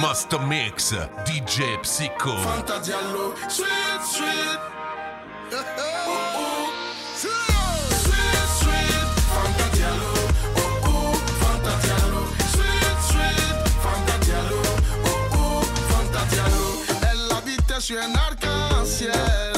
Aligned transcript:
Master 0.00 0.38
Mix 0.40 0.92
DJ 1.24 1.78
Psycho 1.82 2.36
Fantasiallo 2.36 3.34
Sweet 3.48 4.02
Sweet 4.02 4.58
uh, 5.52 5.56
uh. 5.56 6.44
Sweet 7.16 8.48
Sweet 8.60 9.08
Fantasiallo 9.34 10.12
Oh 10.56 10.80
oh 10.84 11.14
Fantasiallo 11.40 12.22
Sweet 12.52 12.98
Sweet 13.10 13.68
Fantasiallo 13.82 14.62
Oh 15.04 15.38
oh 15.38 15.62
Fantasiallo 15.88 16.66
E 17.00 17.14
la 17.28 17.40
vita 17.40 17.80
su 17.80 17.94
un 17.94 18.16
arco-en-ciel 18.16 19.53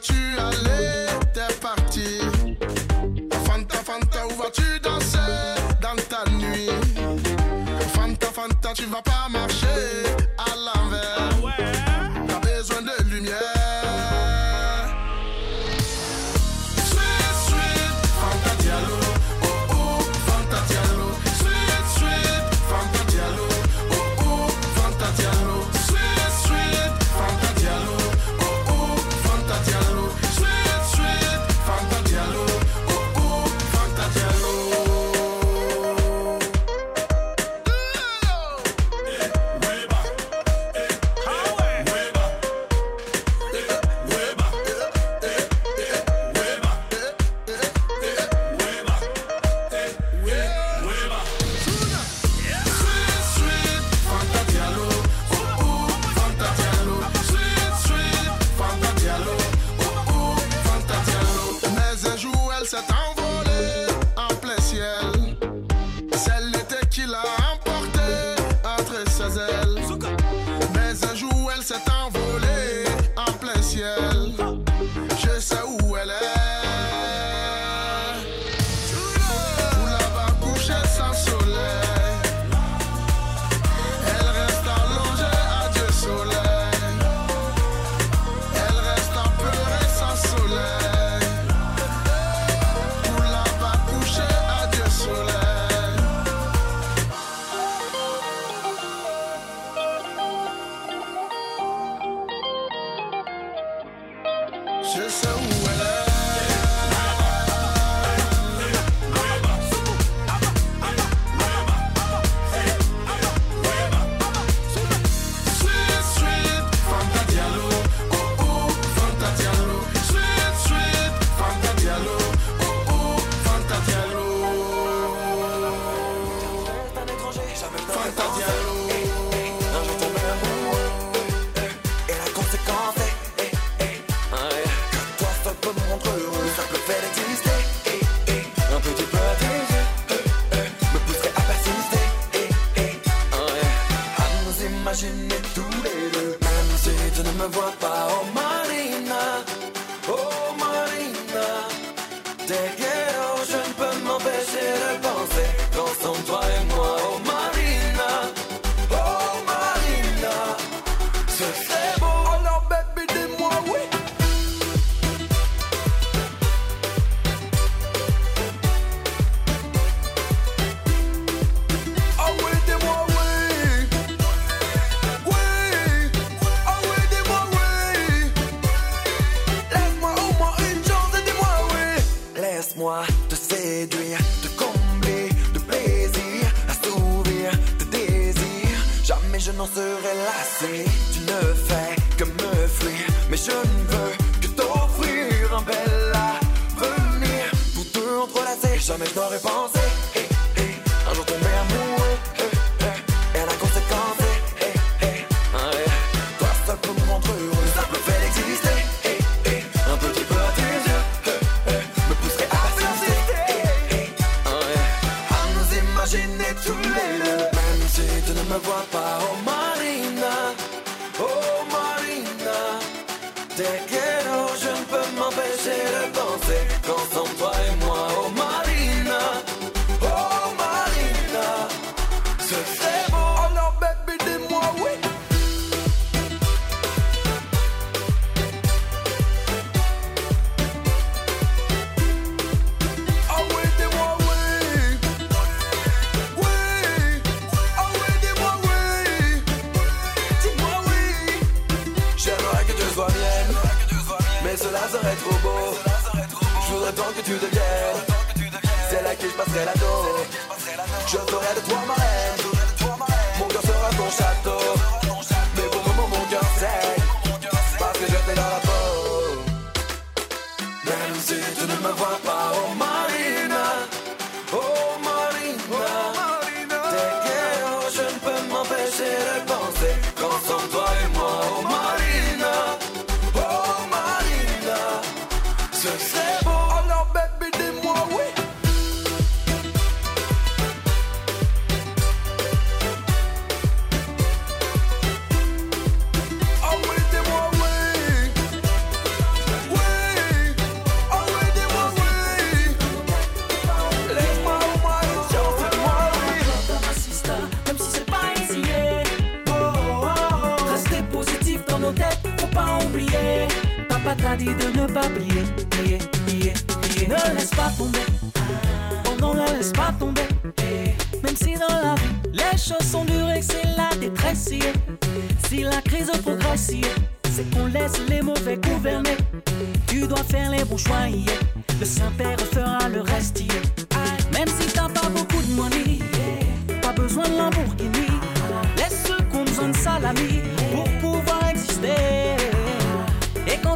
voiture 0.00 0.39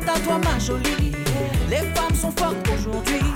à 0.08 0.18
toi, 0.20 0.38
ma 0.38 0.58
jolie, 0.58 1.12
les 1.68 1.82
femmes 1.94 2.14
sont 2.14 2.32
fortes 2.32 2.68
aujourd'hui. 2.74 3.33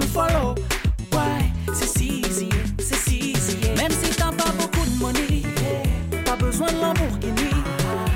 Me 0.00 0.06
follow. 0.06 0.54
Ouais, 1.12 1.44
c'est 1.72 2.04
easy, 2.04 2.48
c'est 2.78 3.12
easy. 3.12 3.56
Même 3.76 3.92
si 4.02 4.10
t'as 4.16 4.32
pas 4.32 4.52
beaucoup 4.58 4.84
de 4.86 4.98
money, 4.98 5.42
pas 6.24 6.36
besoin 6.36 6.68
de 6.68 6.80
Lamborghini. 6.80 7.52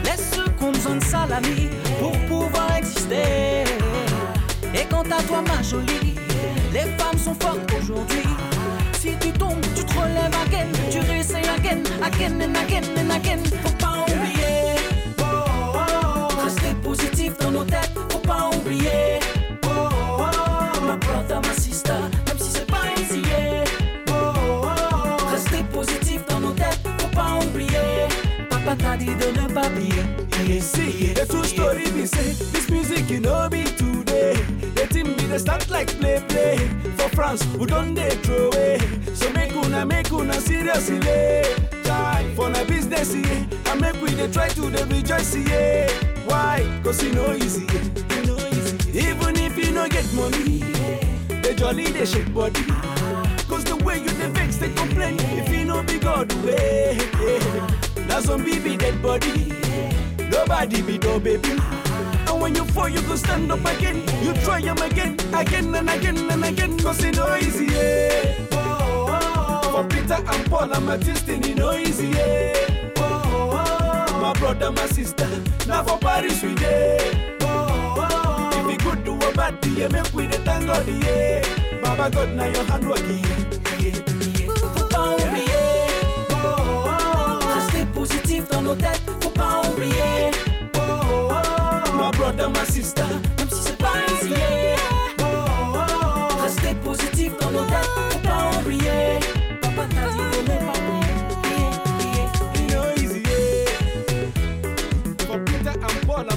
Laisse 0.04 0.30
ceux 0.34 0.50
qui 0.56 0.64
ont 0.64 0.72
besoin 0.72 0.96
de 0.96 1.04
salami 1.04 1.68
pour 1.98 2.12
pouvoir 2.28 2.76
exister. 2.76 3.64
Et 4.74 4.84
quant 4.90 5.02
à 5.02 5.22
toi, 5.22 5.42
ma 5.46 5.62
jolie, 5.62 6.14
les 6.72 6.86
femmes 6.98 7.18
sont 7.18 7.34
fortes 7.34 7.70
aujourd'hui. 7.80 8.28
Si 8.98 9.10
tu 9.20 9.30
tombes, 9.32 9.60
tu 9.76 9.84
te 9.84 9.92
relèves 9.98 10.36
again, 10.46 10.68
tu 10.90 11.00
réessayes 11.00 11.48
again, 11.58 11.82
again 12.02 12.40
and 12.40 12.56
again 12.56 13.03
the 31.26 31.32
true 31.32 31.44
story 31.44 31.84
be 31.92 32.06
say 32.06 32.32
this 32.52 32.68
music 32.70 33.08
you 33.08 33.20
know 33.20 33.48
be 33.50 33.64
today. 33.64 34.34
The 34.74 34.86
team 34.90 35.14
be 35.14 35.24
the 35.26 35.38
start 35.38 35.68
like 35.70 35.88
play 36.00 36.22
play 36.28 36.56
for 36.96 37.08
France 37.10 37.42
who 37.56 37.66
don't 37.66 37.94
they 37.94 38.10
throw 38.24 38.48
away. 38.50 38.78
So 39.14 39.30
make 39.32 39.52
una 39.54 39.84
make 39.86 40.10
una 40.12 40.34
seriously. 40.34 41.00
Try 41.84 42.30
for 42.36 42.50
na 42.50 42.64
business 42.64 43.14
yeah. 43.14 43.46
and 43.72 43.80
make 43.80 44.00
we 44.02 44.10
dey 44.14 44.30
try 44.30 44.48
to 44.48 44.70
dey 44.70 44.84
rejoice 44.84 45.36
yeah. 45.36 45.88
Why? 46.26 46.80
Cause 46.84 47.02
e 47.04 47.10
no 47.12 47.32
easy. 47.34 47.64
yeah. 47.72 48.22
No 48.26 48.36
easy. 48.48 48.98
Even 48.98 49.36
if 49.36 49.56
you 49.56 49.70
no 49.72 49.88
get 49.88 50.06
money, 50.14 50.58
the 51.42 51.54
jolly 51.56 51.84
they 51.86 52.04
shake 52.06 52.32
body. 52.34 52.60
Ah. 52.70 53.36
Cause 53.48 53.64
the 53.64 53.76
way 53.76 53.98
you 53.98 54.08
dey 54.20 54.28
vex 54.30 54.56
they 54.56 54.72
complain 54.74 55.16
if 55.38 55.48
you 55.48 55.64
no 55.64 55.82
be 55.82 55.98
God 55.98 56.30
way. 56.44 56.98
Na 58.08 58.20
zombie 58.20 58.58
be 58.58 58.76
dead 58.76 59.00
body. 59.02 59.43
Nobody 60.46 60.82
be 60.82 60.98
no 60.98 61.18
baby. 61.18 61.52
And 62.28 62.38
when 62.38 62.54
you 62.54 62.66
fall, 62.66 62.86
you 62.90 63.00
go 63.02 63.16
stand 63.16 63.50
up 63.50 63.64
again. 63.64 64.02
You 64.22 64.34
try 64.44 64.60
them 64.60 64.76
again, 64.76 65.16
again 65.34 65.74
and 65.74 65.88
again 65.88 66.30
and 66.30 66.44
again. 66.44 66.78
Cause 66.80 67.02
it 67.02 67.16
no 67.16 67.34
easy, 67.36 67.64
yeah. 67.64 68.34
For 69.72 69.84
Peter 69.84 70.20
and 70.22 70.50
Paul 70.50 70.70
and 70.70 70.84
my 70.84 70.98
destiny, 70.98 71.54
no 71.54 71.72
easy, 71.74 72.08
yeah. 72.08 72.92
My 74.20 74.34
brother, 74.38 74.70
my 74.70 74.84
sister, 74.88 75.28
now 75.66 75.82
for 75.82 75.96
Paris 75.98 76.42
we 76.42 76.54
day. 76.56 76.98
If 77.40 78.66
we 78.66 78.76
good 78.76 79.02
do 79.02 79.14
a 79.14 79.32
bad 79.32 79.62
thing, 79.62 79.76
yeah, 79.78 79.88
make 79.88 80.12
we 80.12 80.26
the 80.26 80.36
thank 80.40 80.66
God, 80.66 80.86
yeah. 80.86 81.42
Baba 81.80 82.10
God, 82.14 82.34
now 82.34 82.44
your 82.44 82.64
hand 82.64 82.86
work, 82.86 82.98
yeah. 83.00 83.16
yeah, 83.80 83.96
yeah. 83.96 84.52
Faut 84.74 84.88
pas 84.90 85.08
oublier, 85.08 85.88
oh, 86.30 86.34
oh, 86.34 86.84
oh. 86.86 87.54
rester 87.54 87.86
positif 87.94 88.48
dans 88.50 88.62
nos 88.62 88.74
têtes, 88.74 89.00
faut. 89.74 90.30
Oh, 90.76 90.80
oh, 90.80 91.30
oh. 91.32 91.92
My 91.96 92.10
brother, 92.12 92.48
my 92.50 92.64
sister, 92.64 93.06
Même 93.38 93.50
si 93.50 93.62
c'est 93.62 93.78
pas 93.78 93.94
easy, 94.12 94.30
yeah. 94.30 94.76
oh, 95.20 95.24
oh, 95.24 95.76
oh. 95.76 96.42
rester 96.42 96.74
positif 96.84 97.32
dans 97.40 97.50
nos 97.50 97.64
têtes, 97.64 97.90
faut 98.10 98.18
pas 98.20 98.50
oublier. 98.60 99.20
Papa 99.62 99.86
t'a 99.94 100.08
dit 100.12 100.18
de 100.18 100.52
ne 100.52 100.58
pas 100.58 100.78
oublier. 100.78 101.14
no 102.72 102.82
easy, 102.96 103.20
yeah. 103.20 103.70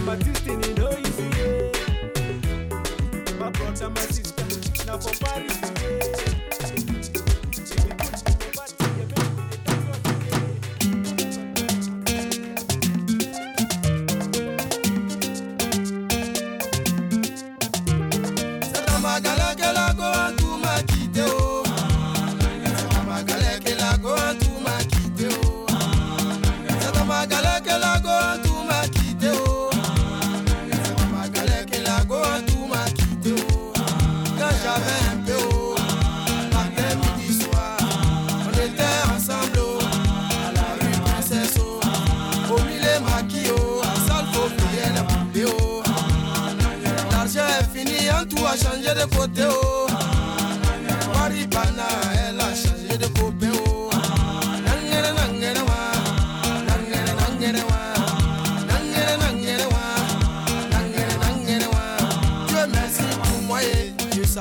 My 0.05 0.15
destiny, 0.15 0.73
no 0.77 0.87
easy, 0.99 1.27
yeah. 1.37 1.71
Sister, 4.11 4.45
now 4.87 4.97
for 4.99 5.13
Paris, 5.23 5.76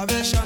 avec 0.09 0.25
Chanel. 0.25 0.46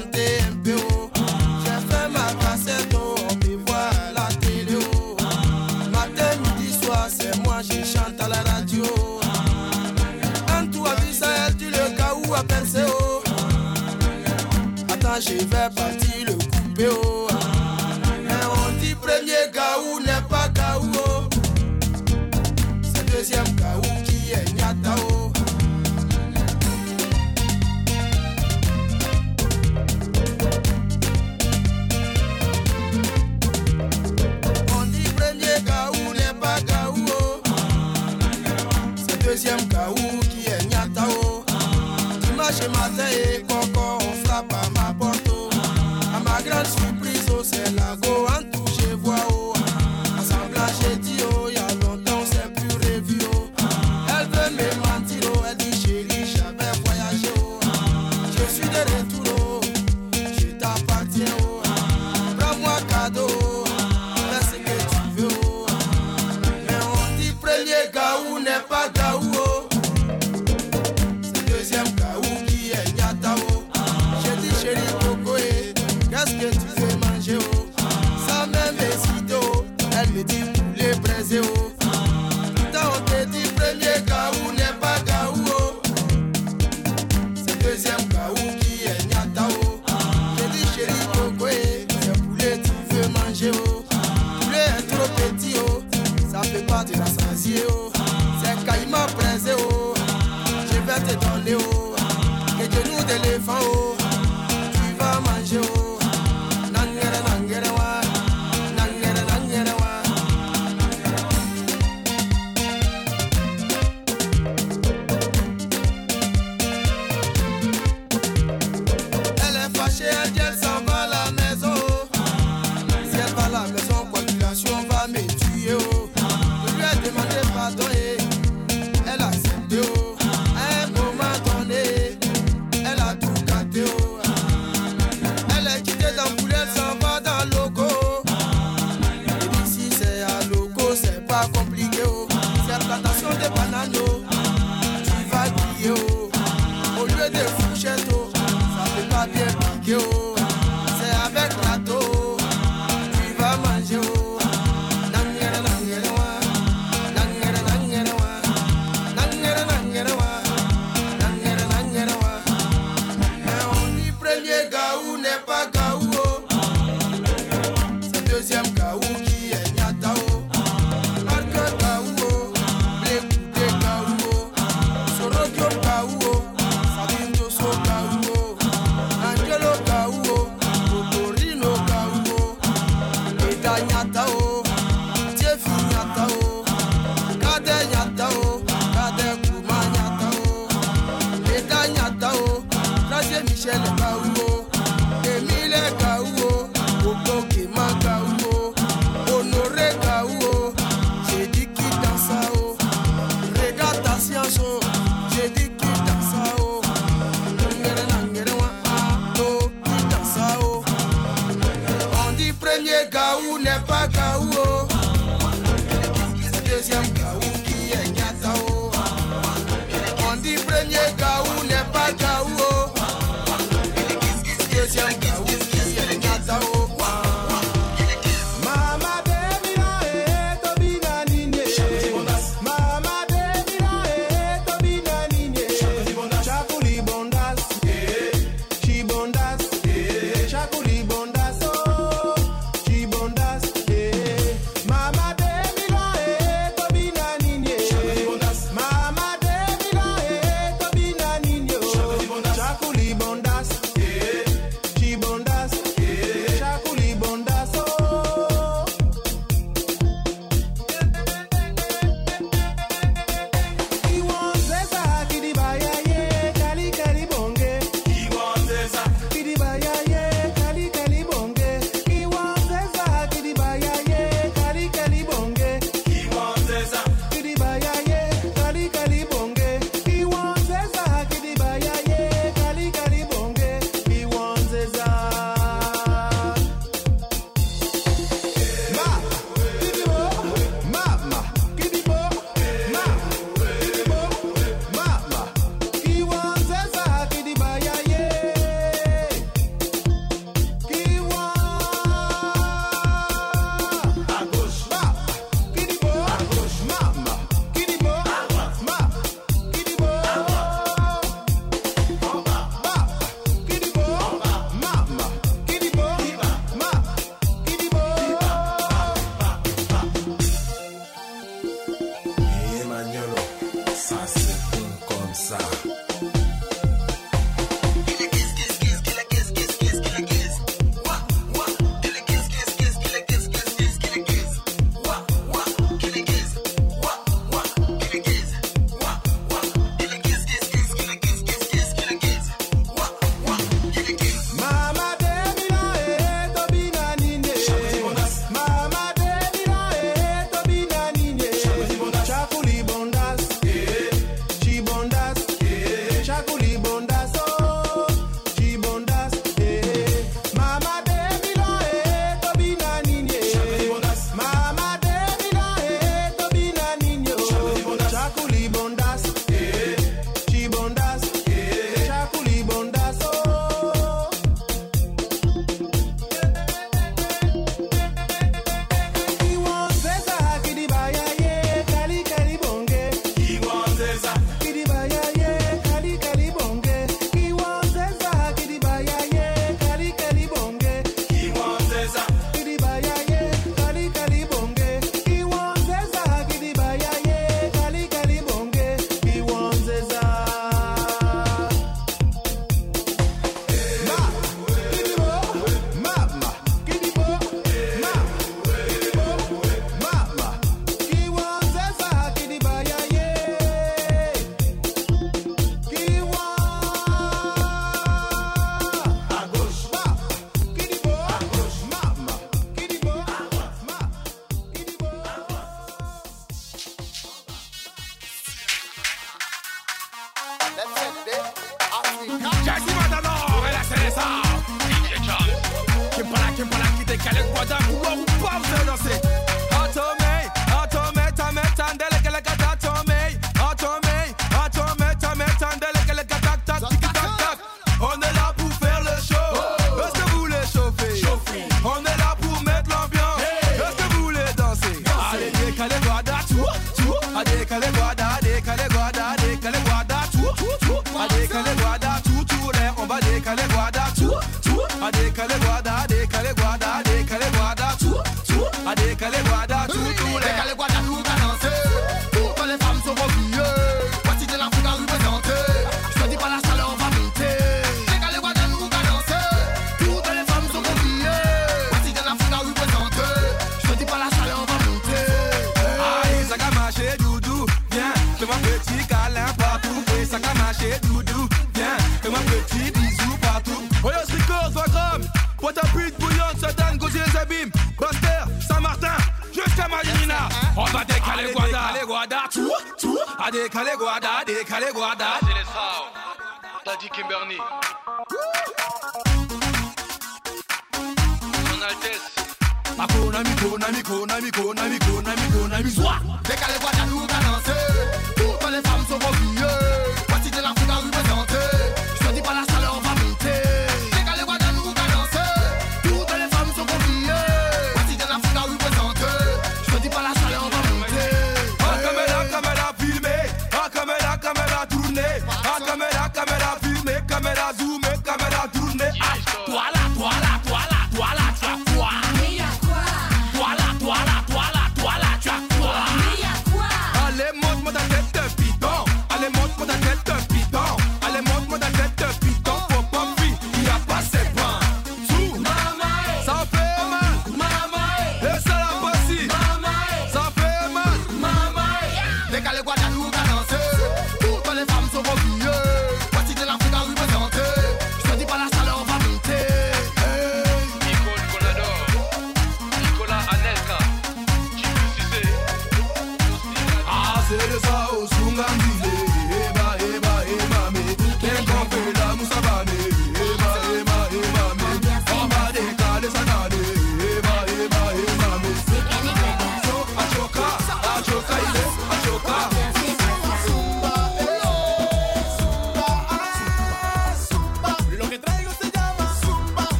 I'm 42.75 44.23
frappe 44.23 44.53
à 44.53 44.69
ma 44.69 44.93
porte, 44.93 45.29
à 46.15 46.19
ma 46.19 46.41
grande 46.41 46.67
surprise, 46.67 47.25
oh, 47.31 47.41
c'est 47.43 47.69
la 47.75 47.95
Goa. 48.01 48.30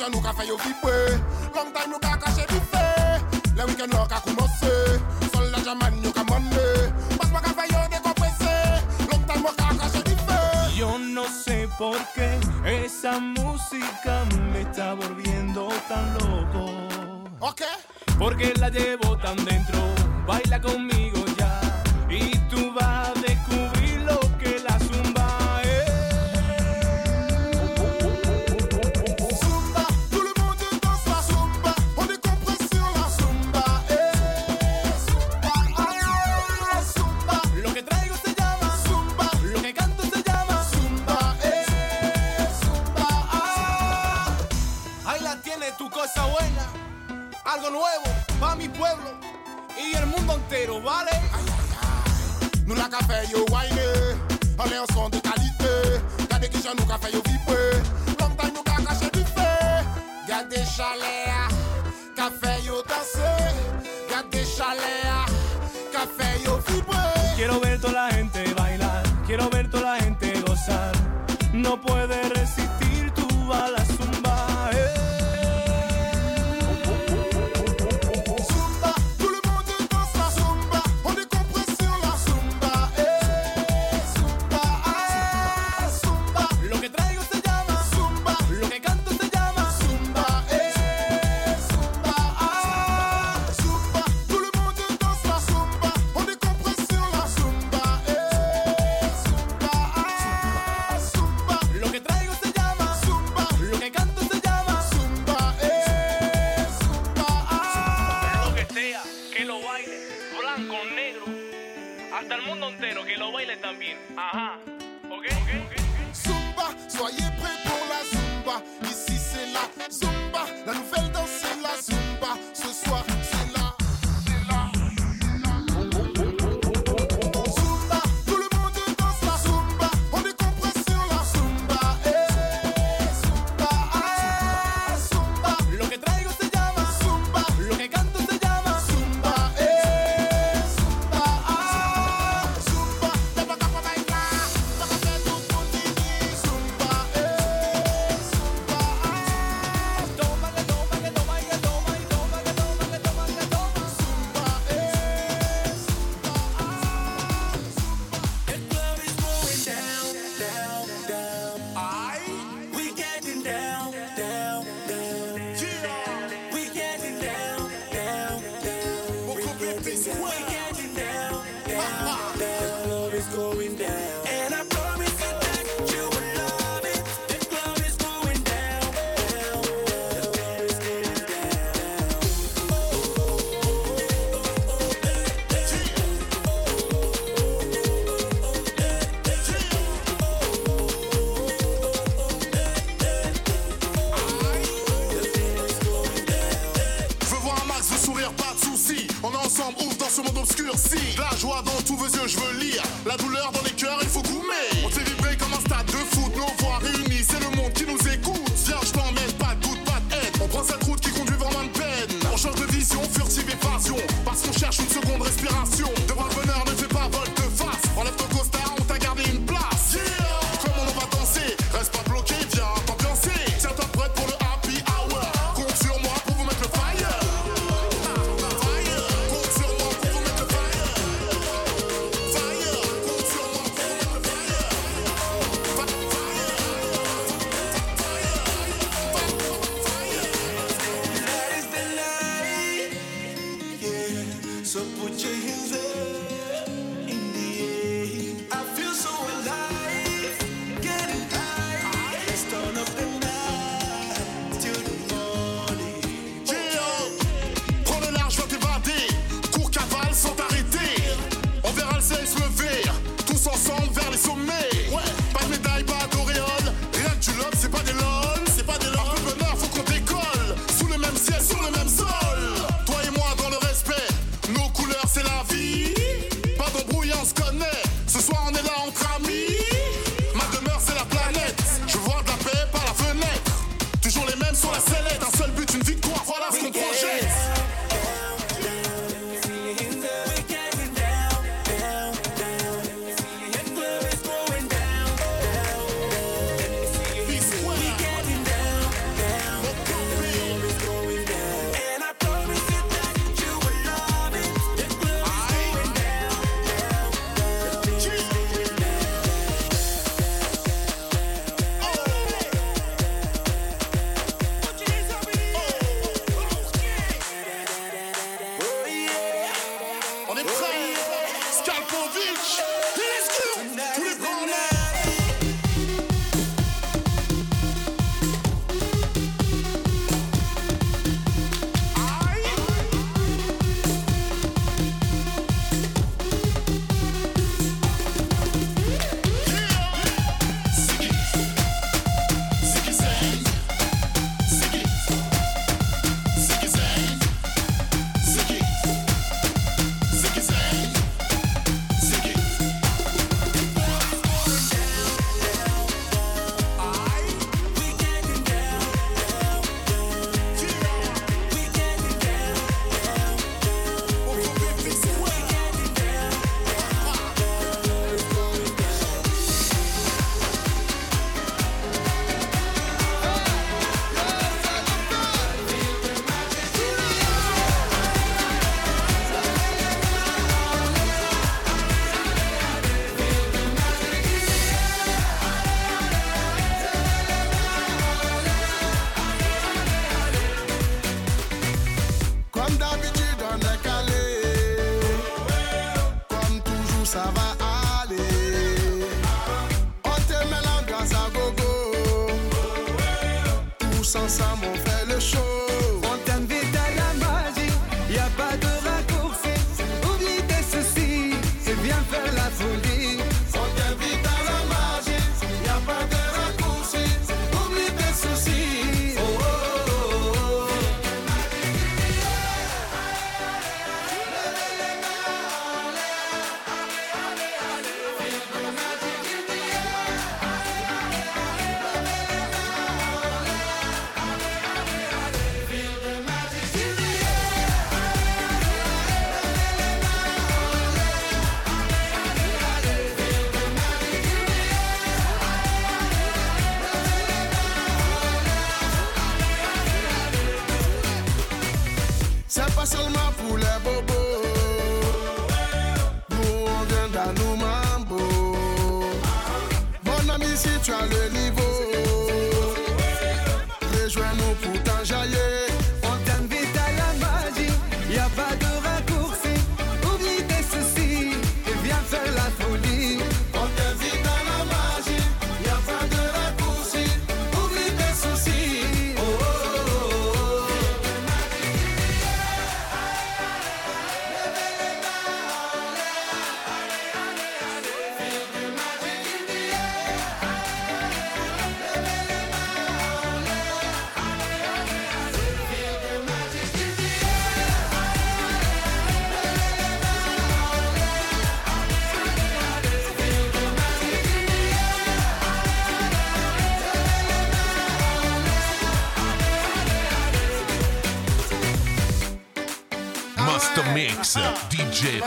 já 0.00 0.08
nunca 0.08 0.32
for 0.32 0.44
your 0.44 0.56
viver 0.56 1.20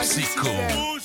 Tóxico. 0.03 1.02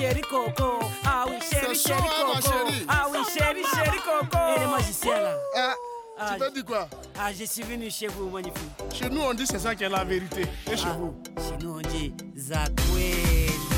chéri 0.00 0.22
coco. 0.22 0.78
Ah 1.04 1.24
oui, 1.28 1.36
chéri, 1.50 1.74
chéri 1.74 2.00
coco. 2.00 2.50
Ah 2.88 3.06
oui, 3.12 3.18
chéri, 3.36 3.62
chéri 3.74 3.98
coco. 3.98 4.28
Ah. 4.32 4.54
Elle 4.56 4.62
est 4.62 4.66
magicienne 4.66 5.22
là. 5.22 5.36
Eh, 5.56 5.58
ah, 6.18 6.32
tu 6.32 6.38
t'as 6.38 6.50
dit 6.50 6.64
quoi? 6.64 6.88
Ah, 7.18 7.32
je 7.32 7.44
suis 7.44 7.62
venu 7.62 7.90
chez 7.90 8.06
vous, 8.06 8.30
magnifique. 8.30 8.70
Chez 8.92 9.10
nous, 9.10 9.20
on 9.20 9.34
dit 9.34 9.46
c'est 9.46 9.58
ça 9.58 9.74
qui 9.74 9.84
est 9.84 9.88
la 9.88 10.04
vérité. 10.04 10.42
Et 10.70 10.76
chez 10.76 10.86
ah, 10.86 10.96
vous? 10.98 11.14
Chez 11.36 11.64
nous, 11.64 11.78
on 11.78 11.80
dit 11.80 12.14
Zakoué. 12.36 13.69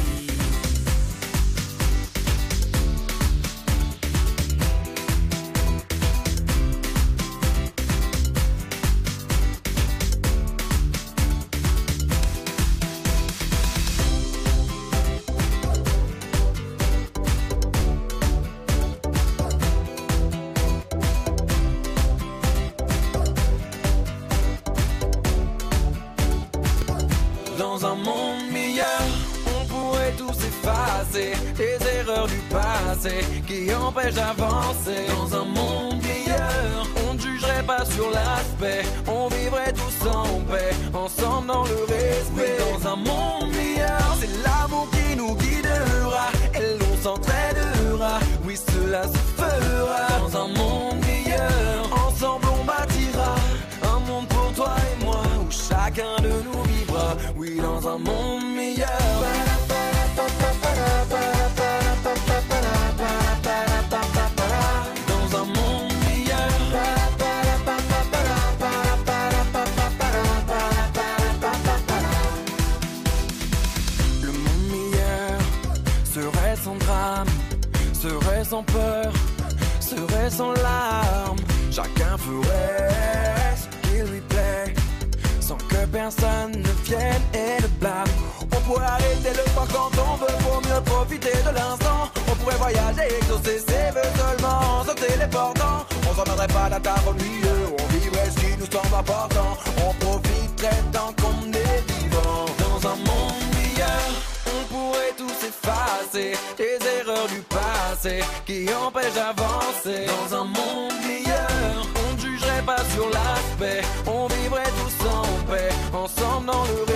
dans 116.47 116.65
le 116.65 116.92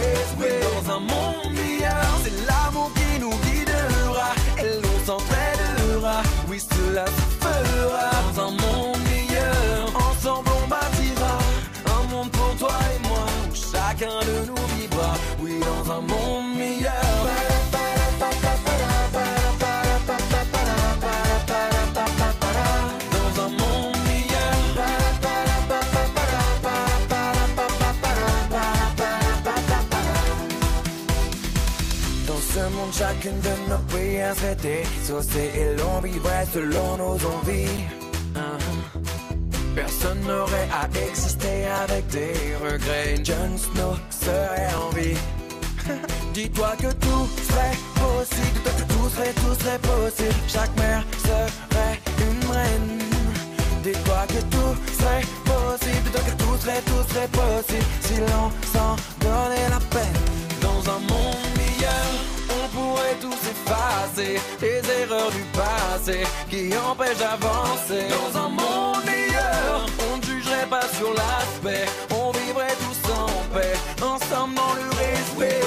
bien 34.34 34.84
saucé 35.04 35.50
et 35.54 35.76
l'on 35.76 36.00
vivrait 36.00 36.46
selon 36.52 36.96
nos 36.96 37.14
envies. 37.14 37.84
Uh-huh. 38.34 39.00
Personne 39.74 40.20
n'aurait 40.26 40.68
à 40.72 40.88
exister 41.08 41.66
avec 41.84 42.06
des 42.08 42.34
regrets. 42.60 43.16
Une 43.16 43.24
jeune 43.24 43.58
Snow 43.58 43.94
serait 44.10 44.74
en 44.74 44.90
vie. 44.94 45.16
Dis-toi 46.34 46.72
que 46.78 46.92
tout 46.94 47.28
serait 47.48 47.76
possible, 47.94 48.52
dis-toi 48.54 48.72
que 48.72 48.92
tout 48.92 49.08
serait, 49.10 49.32
tout 49.32 49.54
serait 49.60 49.78
possible. 49.78 50.40
Chaque 50.48 50.76
mère 50.76 51.04
serait 51.22 52.00
une 52.18 52.50
reine. 52.50 52.98
Dis-toi 53.82 54.26
que 54.28 54.42
tout 54.54 54.74
serait 54.98 55.22
possible, 55.44 56.02
dis-toi 56.04 56.20
que 56.20 56.42
tout 56.42 56.56
serait, 56.60 56.82
tout 56.82 57.12
serait 57.12 57.28
possible 57.28 57.86
si 58.00 58.14
l'on 58.16 58.50
s'en 58.72 58.96
donnait 59.20 59.68
la 59.70 59.80
peine. 59.94 60.20
Dans 60.60 60.90
un 60.90 60.98
monde 60.98 61.55
pourrait 63.06 63.18
tout 63.20 63.32
s'effacer, 63.32 64.40
les 64.60 65.02
erreurs 65.02 65.30
du 65.30 65.42
passé 65.52 66.24
qui 66.50 66.70
empêchent 66.76 67.18
d'avancer. 67.18 68.08
Dans 68.08 68.40
un 68.40 68.48
monde 68.48 69.04
meilleur, 69.04 69.86
on 70.12 70.16
ne 70.16 70.22
jugerait 70.22 70.66
pas 70.68 70.86
sur 70.98 71.12
l'aspect, 71.12 71.86
on 72.10 72.30
vivrait 72.32 72.74
tous 72.78 73.12
en 73.12 73.26
paix, 73.54 73.74
ensemble 74.02 74.54
dans 74.54 74.74
le 74.74 74.88
respect. 74.90 75.60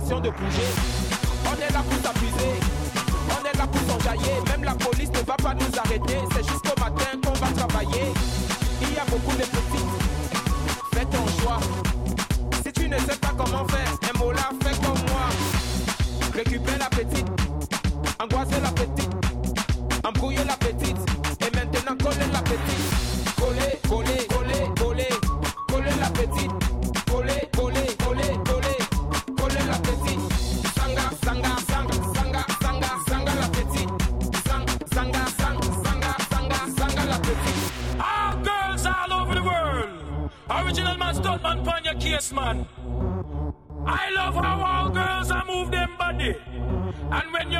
De 0.00 0.30
bouger. 0.30 0.75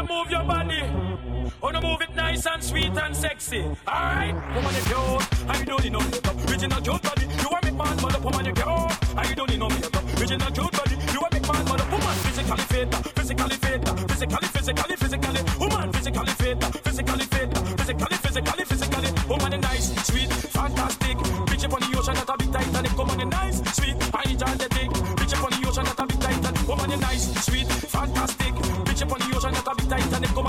Move 0.08 0.30
your 0.30 0.44
body, 0.44 0.80
oh, 0.82 1.52
wanna 1.60 1.80
move 1.80 2.00
it 2.00 2.14
nice 2.14 2.46
and 2.46 2.62
sweet 2.62 2.96
and 2.96 3.16
sexy. 3.16 3.62
Alright? 3.86 4.34
Woman, 4.54 4.74
you 4.74 4.82
cute, 4.82 5.48
and 5.48 5.68
you 5.68 5.78
need 5.78 5.92
no 5.92 6.00
makeup. 6.00 6.48
Original 6.48 6.80
cute 6.80 7.02
body, 7.02 7.26
you 7.26 7.48
want 7.50 7.64
make 7.64 7.74
man 7.74 8.02
mother, 8.02 8.20
woman, 8.20 8.46
you 8.46 8.52
cute, 8.52 9.16
and 9.16 9.38
you 9.38 9.46
need 9.46 9.58
no 9.58 9.68
makeup. 9.68 10.20
Original 10.20 10.50
cute 10.52 10.72
body, 10.72 10.96
you 11.12 11.20
want 11.20 11.32
make 11.32 11.48
man 11.48 11.64
mother, 11.64 11.84
woman, 11.90 12.16
physically 12.24 12.64
fit, 12.70 12.94
physically 13.16 13.56
fit, 13.56 13.88
physically, 14.08 14.48
physically, 14.48 14.96
physically, 14.96 15.42
woman, 15.58 15.92
physically 15.92 16.32
fit, 16.32 16.64
physically, 16.84 17.25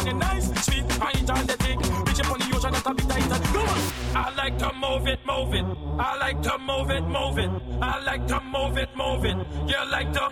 Woman, 0.07 0.21
you 0.21 0.27
nice, 0.27 0.65
sweet, 0.65 0.83
and 0.83 1.29
energetic. 1.29 1.79
Bitch 2.05 2.23
up 2.23 2.31
on 2.31 2.39
the 2.39 2.55
ocean. 2.55 2.73
I 4.15 4.33
like 4.35 4.57
to 4.57 4.73
move 4.73 5.07
it, 5.07 5.19
move 5.25 5.53
it. 5.53 5.65
I 5.99 6.17
like 6.17 6.41
to 6.43 6.57
move 6.59 6.91
it, 6.91 7.03
move 7.03 7.37
it. 7.37 7.49
I 7.81 8.03
like 8.03 8.27
to 8.27 8.41
move 8.41 8.77
it, 8.77 8.89
move 8.95 9.25
it. 9.25 9.37
You 9.67 9.91
like 9.91 10.13
to 10.13 10.29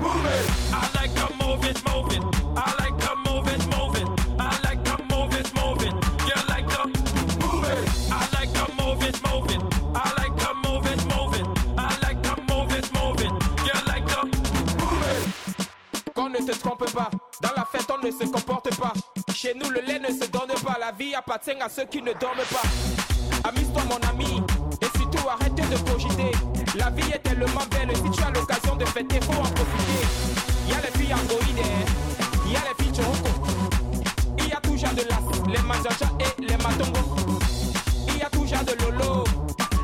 move 0.00 0.26
it. 0.26 0.50
I 0.72 0.90
like 0.94 1.14
to 1.14 1.26
move 1.44 1.64
it, 1.64 1.82
move 1.84 2.12
it. 2.12 2.22
I 2.56 2.74
like 2.78 2.98
to 2.98 3.16
move 3.16 3.48
it, 3.48 3.66
move 3.66 3.96
it. 3.96 4.08
I 4.38 4.58
like 4.64 4.84
to 4.84 4.96
move 5.10 5.34
it, 5.34 5.54
move 5.54 5.82
it. 5.82 5.94
You 6.28 6.38
like 6.48 6.68
to 6.68 6.86
move 6.86 7.64
it. 7.66 7.88
I 8.10 8.28
like 8.32 8.52
to 8.52 8.64
move 8.78 9.02
it, 9.02 9.22
move 9.26 9.50
it. 9.50 9.62
I 9.94 10.12
like 10.18 10.36
to 10.38 10.54
move 10.64 10.86
it, 10.86 11.04
move 11.10 11.34
it. 11.34 11.46
I 11.76 11.98
like 12.02 12.22
to 12.22 12.34
move 12.48 12.72
it, 12.72 12.92
move 12.92 13.20
it. 13.20 13.32
You 13.66 13.76
like 13.86 14.06
to 14.06 14.26
move 14.26 15.04
it. 15.10 16.14
Qu'on 16.14 16.28
ne 16.30 16.38
se 16.38 16.58
trompe 16.58 16.90
pas, 16.92 17.10
dans 17.42 17.52
la 17.56 17.64
fête 17.64 17.90
on 17.90 17.98
ne 17.98 18.10
se 18.10 18.24
comporte 18.30 18.74
pas. 18.78 18.92
Chez 19.36 19.52
nous 19.52 19.68
le 19.68 19.82
lait 19.82 19.98
ne 19.98 20.08
se 20.08 20.30
donne 20.30 20.54
pas, 20.64 20.78
la 20.80 20.92
vie 20.92 21.14
appartient 21.14 21.50
à 21.60 21.68
ceux 21.68 21.84
qui 21.84 22.00
ne 22.00 22.14
dorment 22.14 22.48
pas. 22.50 22.62
Amuse-toi 23.46 23.82
mon 23.84 24.08
ami, 24.08 24.42
et 24.80 24.98
surtout 24.98 25.28
arrête 25.28 25.54
de 25.54 25.90
cogiter. 25.90 26.32
La 26.78 26.88
vie 26.88 27.12
est 27.12 27.18
tellement 27.18 27.66
belle, 27.70 27.94
si 27.94 28.10
tu 28.10 28.24
as 28.24 28.30
l'occasion 28.30 28.76
de 28.76 28.86
fêter, 28.86 29.20
faut 29.20 29.32
en 29.32 29.44
profiter. 29.44 30.06
Y 30.66 30.72
a 30.72 30.80
les 30.80 30.98
filles 30.98 31.12
androïdes, 31.12 31.66
y 32.46 32.56
a 32.56 32.60
les 32.60 32.82
filles 32.82 32.94
choco. 32.94 33.28
Il 34.38 34.48
y 34.48 34.52
a 34.52 34.60
toujours 34.62 34.94
de 34.94 35.02
l'as, 35.02 35.52
les 35.52 35.62
manjaja 35.62 36.08
et 36.18 36.42
les 36.42 36.56
matongos. 36.56 37.38
Il 38.08 38.16
y 38.16 38.22
a 38.22 38.30
toujours 38.30 38.64
de 38.64 38.72
lolo, 38.84 39.24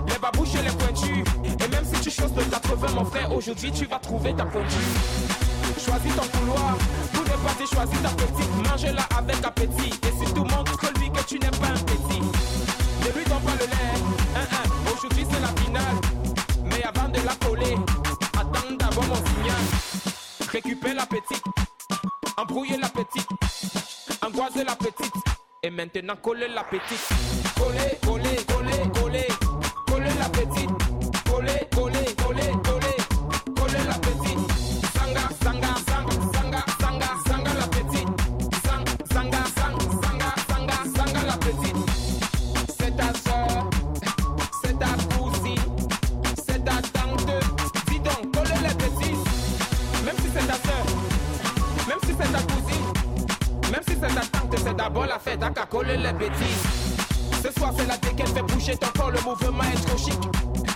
les 0.09 0.19
babouches 0.19 0.55
et 0.55 0.63
les 0.63 0.71
pointus. 0.71 1.25
Et 1.45 1.69
même 1.69 1.85
si 1.93 2.01
tu 2.01 2.11
choses 2.11 2.33
de 2.33 2.43
80, 2.43 2.93
mon 2.95 3.05
frère, 3.05 3.31
aujourd'hui 3.31 3.71
tu 3.71 3.85
vas 3.85 3.99
trouver 3.99 4.35
ta 4.35 4.47
pointue. 4.47 5.42
Choisis 5.79 6.15
ton 6.15 6.39
couloir, 6.39 6.77
pour 7.13 7.25
ne 7.25 7.37
pas 7.45 7.55
te 7.59 7.67
choisir 7.75 8.03
ta 8.03 8.11
petite. 8.11 8.51
Mange-la 8.69 9.03
avec 9.17 9.45
appétit. 9.45 9.91
Et 10.07 10.25
surtout 10.25 10.45
montre-lui 10.45 11.11
que 11.11 11.23
tu 11.25 11.39
n'es 11.39 11.51
pas 11.51 11.69
un 11.69 11.85
petit. 11.85 12.21
Ne 12.21 13.19
lui 13.19 13.25
pas 13.25 13.41
le 13.59 13.67
lait. 13.67 13.95
Hein, 14.37 14.47
hein. 14.53 14.69
Aujourd'hui 14.95 15.27
c'est 15.31 15.41
la 15.41 15.49
finale. 15.61 15.97
Mais 16.65 16.83
avant 16.85 17.09
de 17.09 17.21
la 17.27 17.35
coller, 17.47 17.77
attends 18.35 18.77
d'abord 18.79 19.05
mon 19.05 19.17
signal. 19.17 19.63
Récupère 20.51 20.95
la 20.95 21.07
petite. 21.07 21.45
Embrouiller 22.37 22.77
la 22.77 22.89
petite. 22.89 23.29
La 24.67 24.77
petite. 24.77 25.15
Et 25.63 25.71
maintenant 25.71 26.17
coller 26.17 26.49
la 26.49 26.63
petite. 26.65 27.09
Coller, 27.57 27.99
coller, 28.05 28.37
coller. 28.47 28.62
C'est 50.33 50.47
ta 50.47 50.55
soeur, 50.55 50.85
même 51.89 51.99
si 52.05 52.15
c'est 52.19 52.33
ta 52.33 52.41
cousine, 52.41 53.71
même 53.71 53.83
si 53.87 53.95
c'est 53.95 54.15
ta 54.15 54.39
tante, 54.39 54.57
c'est 54.57 54.77
d'abord 54.77 55.07
la 55.07 55.19
fête 55.19 55.43
à 55.43 55.51
qu'à 55.51 55.67
coller 55.67 55.97
les 55.97 56.13
bêtises. 56.13 56.65
Ce 57.43 57.53
soir 57.59 57.73
c'est 57.77 57.87
la 57.87 57.97
dégaine, 57.99 58.27
fait 58.29 58.43
bouger 58.43 58.77
ton 58.77 58.89
corps, 58.99 59.11
le 59.11 59.21
mouvement 59.21 59.65
est 59.65 59.87
trop 59.87 59.99
chic. 59.99 60.19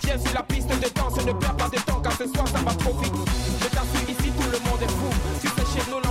Viens 0.02 0.18
sur 0.18 0.34
la 0.34 0.42
piste 0.42 0.68
de 0.68 0.88
danse, 0.94 1.24
ne 1.24 1.32
perds 1.32 1.56
pas 1.56 1.68
de 1.68 1.78
temps 1.80 2.00
car 2.02 2.12
ce 2.12 2.26
soir 2.26 2.46
ça 2.48 2.58
va 2.58 2.74
trop 2.74 2.94
vite. 2.98 3.14
Je 3.60 3.68
t'assure 3.68 4.08
ici 4.08 4.30
tout 4.30 4.50
le 4.50 4.58
monde 4.70 4.82
est 4.82 4.90
fou. 4.90 5.10
Tu 5.40 5.48
sais 5.48 5.80
chez 5.80 5.90
nous 5.90 6.05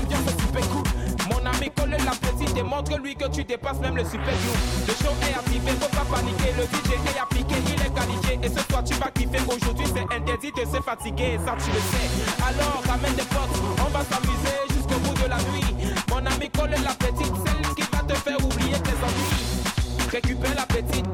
Colle 1.73 1.89
la 1.89 2.59
et 2.59 2.63
montre-lui 2.63 3.15
que 3.15 3.27
tu 3.27 3.43
dépasses 3.43 3.79
même 3.79 3.95
le 3.95 4.03
super 4.03 4.33
you. 4.33 4.53
Le 4.87 4.93
show 4.93 5.13
est 5.23 5.33
activé, 5.33 5.71
faut 5.81 5.89
pas 5.89 6.05
paniquer. 6.15 6.53
Le 6.57 6.63
DJ 6.63 6.93
est 6.93 7.19
appliqué, 7.19 7.55
il 7.65 7.81
est 7.81 7.93
qualifié. 7.93 8.39
Et 8.43 8.49
ce 8.49 8.61
soir 8.69 8.83
tu 8.83 8.93
vas 8.95 9.09
kiffer. 9.09 9.39
Aujourd'hui 9.47 9.85
c'est 9.93 10.15
interdit 10.15 10.51
de 10.51 10.61
se 10.61 10.81
fatiguer, 10.81 11.39
ça 11.43 11.55
tu 11.57 11.71
le 11.71 11.79
sais. 11.79 12.07
Alors 12.47 12.83
ramène 12.87 13.15
des 13.15 13.23
potes, 13.23 13.57
on 13.79 13.89
va 13.89 14.03
s'amuser 14.05 14.57
jusqu'au 14.75 14.99
bout 14.99 15.15
de 15.15 15.27
la 15.27 15.37
nuit. 15.37 15.95
Mon 16.09 16.25
ami 16.25 16.49
colle 16.51 16.69
la 16.69 16.93
petite, 16.93 17.33
celle 17.33 17.75
qui 17.75 17.81
va 17.91 18.03
te 18.03 18.13
faire 18.13 18.37
oublier 18.45 18.77
tes 18.79 18.97
ennuis. 19.01 20.11
Récupère 20.11 20.55
la 20.55 20.65
petite, 20.67 21.05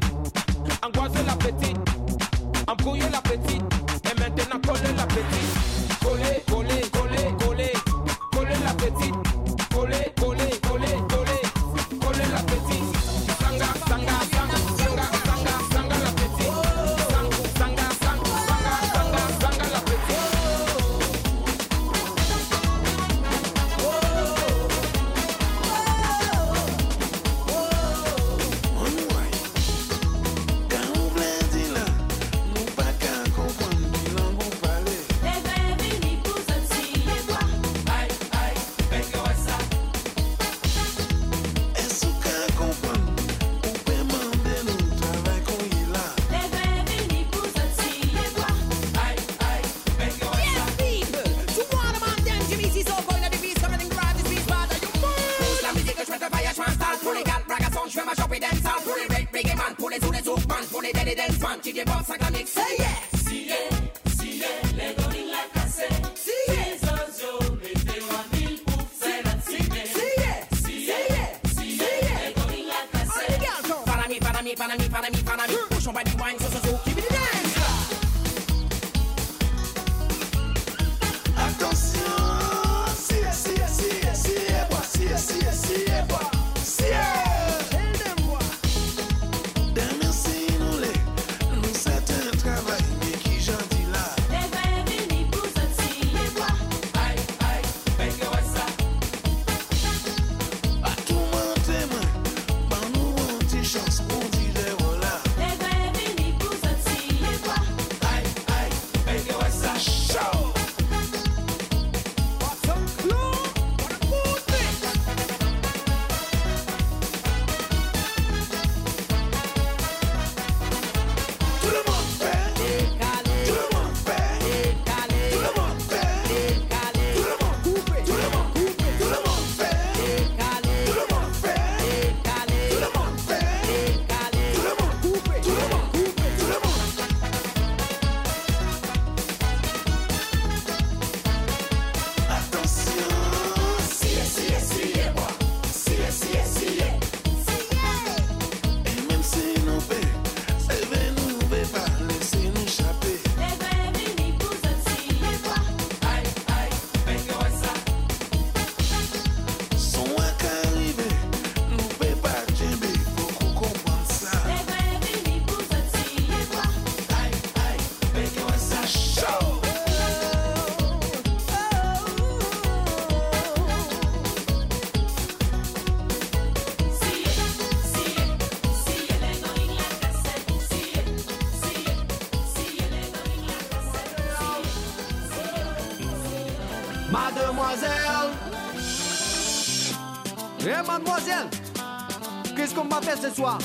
ce 193.15 193.29
soir. 193.29 193.57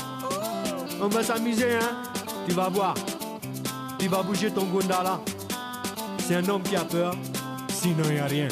On 1.01 1.07
va 1.07 1.23
s'amuser, 1.23 1.75
hein 1.75 2.01
Tu 2.47 2.53
vas 2.53 2.69
voir. 2.69 2.93
Tu 3.99 4.07
vas 4.07 4.23
bouger 4.23 4.51
ton 4.51 4.65
gondala. 4.65 5.19
C'est 6.19 6.35
un 6.35 6.49
homme 6.49 6.63
qui 6.63 6.75
a 6.75 6.83
peur, 6.83 7.13
sinon 7.69 8.03
il 8.05 8.15
n'y 8.15 8.19
a 8.19 8.25
rien. 8.25 8.47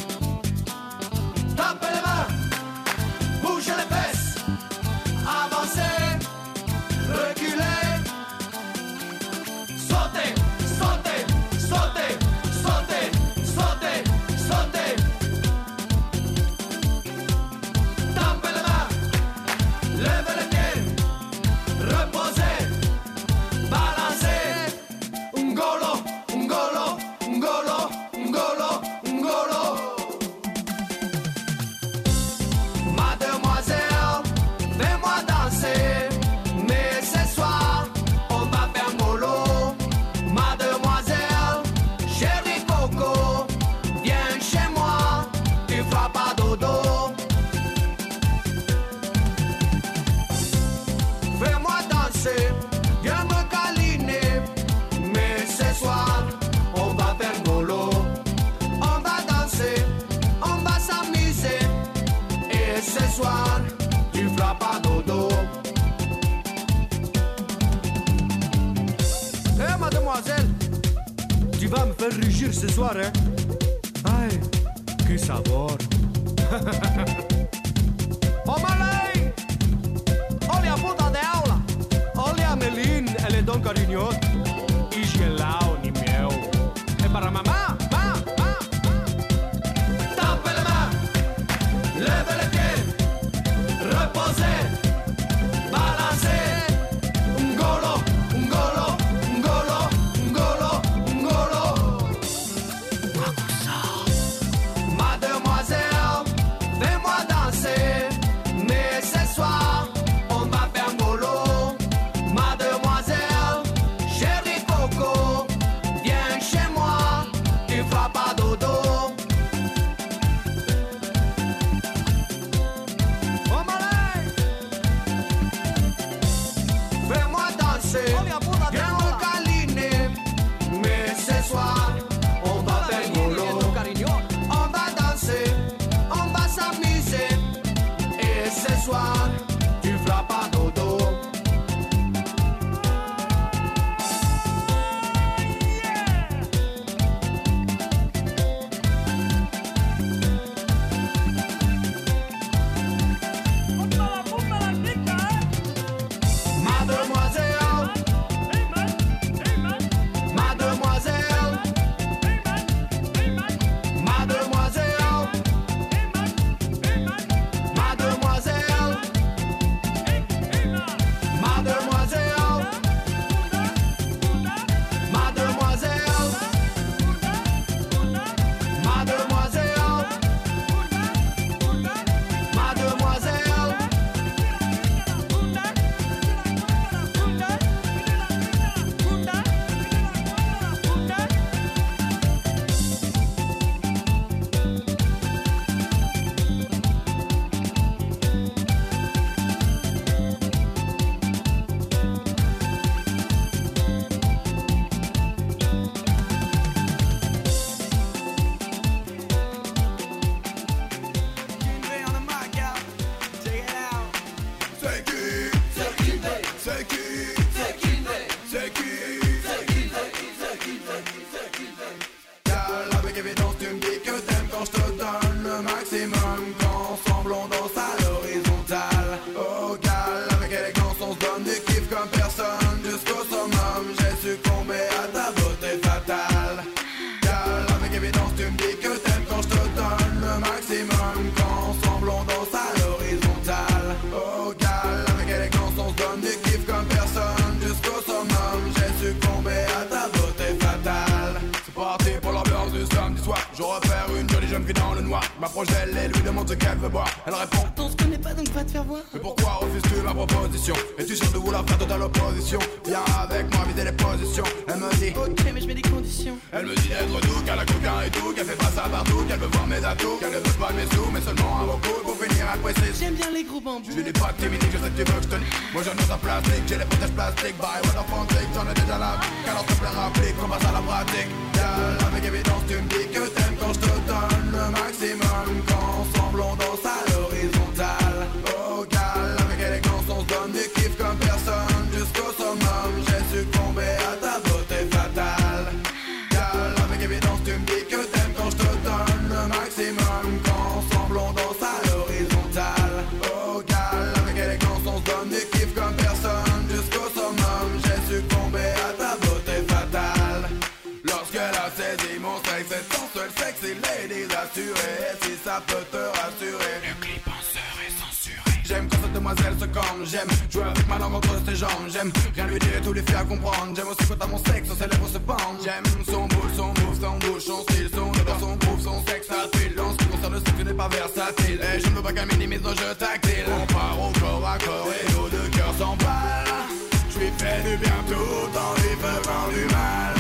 ça 315.55 315.61
peut 315.67 315.85
te 315.89 316.03
rassurer. 316.19 316.75
Le 316.83 316.93
clip 316.99 317.27
en 317.27 317.41
serait 317.53 317.93
censuré. 318.01 318.59
J'aime 318.65 318.87
quand 318.89 318.97
cette 319.03 319.13
demoiselle 319.13 319.55
se 319.57 319.65
campe, 319.65 320.01
j'aime 320.03 320.27
jouer 320.51 320.63
avec 320.63 320.87
ma 320.87 320.97
langue 320.97 321.15
entre 321.15 321.35
ses 321.47 321.55
jambes, 321.55 321.87
j'aime 321.87 322.11
rien 322.35 322.47
lui 322.47 322.59
dire 322.59 322.77
et 322.77 322.81
tout 322.81 322.91
lui 322.91 323.01
faire 323.03 323.25
comprendre. 323.25 323.71
J'aime 323.75 323.87
aussi 323.87 324.05
quand 324.09 324.21
à 324.21 324.27
mon 324.27 324.37
sexe, 324.37 324.69
ses 324.77 324.87
lèvres 324.87 325.07
se 325.07 325.17
pendent. 325.19 325.61
J'aime 325.63 325.85
son 326.11 326.27
boule, 326.27 326.51
son 326.57 326.73
bouffe, 326.73 326.99
son 326.99 327.17
bouche, 327.19 327.43
son 327.45 327.61
style, 327.63 327.89
son 327.93 328.09
odeur, 328.09 328.37
son 328.39 328.55
bouffe, 328.57 328.83
son 328.83 329.05
sexe, 329.05 329.27
sa 329.27 329.47
tuile. 329.47 329.79
En 329.79 329.91
ce 329.93 329.97
qui 329.97 330.05
concerne 330.07 330.33
le 330.33 330.39
sexe, 330.39 330.63
n'est 330.65 330.73
pas 330.73 330.89
versatile. 330.89 331.59
Et 331.63 331.79
je 331.79 331.87
ne 331.87 331.95
veux 331.95 332.01
pas 332.01 332.11
qu'elle 332.11 332.27
minimise 332.27 332.61
nos 332.61 332.75
jeux 332.75 332.95
tactiles. 332.99 333.47
On 333.47 333.65
part 333.73 333.97
au 333.97 334.11
corps 334.19 334.47
à 334.47 334.57
corps 334.57 334.89
et 334.91 335.13
nos 335.13 335.29
deux 335.29 335.49
cœurs 335.55 335.75
s'emballent. 335.79 336.67
Je 337.11 337.19
lui 337.19 337.31
fais 337.37 337.61
du 337.63 337.77
bien 337.77 337.99
tout 338.09 338.49
en 338.65 338.73
lui 338.81 338.93
faisant 339.03 339.47
du 339.55 339.63
mal. 339.73 340.15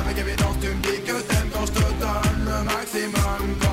Avec 0.00 0.16
évidence, 0.16 0.56
tu 0.62 0.68
me 0.68 0.80
dis 0.80 1.00
que 1.04 1.20
t'aimes 1.28 1.50
quand 1.52 1.66
je 1.66 1.72
te 1.72 1.86
donne 2.00 2.38
le 2.46 2.64
maximum. 2.64 3.69